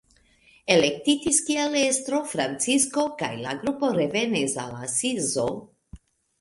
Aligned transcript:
Elektitis 0.75 1.41
kiel 1.49 1.77
estro 1.81 2.23
Francisko 2.33 3.05
kaj 3.21 3.31
la 3.45 3.55
grupo 3.61 3.93
revenis 4.01 4.59
al 4.67 4.77
Asizo. 4.91 5.49